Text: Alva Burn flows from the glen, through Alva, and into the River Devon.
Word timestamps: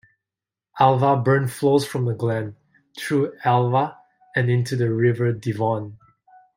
Alva 0.79 1.15
Burn 1.15 1.47
flows 1.47 1.85
from 1.85 2.05
the 2.05 2.15
glen, 2.15 2.55
through 2.97 3.35
Alva, 3.45 3.99
and 4.35 4.49
into 4.49 4.75
the 4.75 4.91
River 4.91 5.31
Devon. 5.31 5.99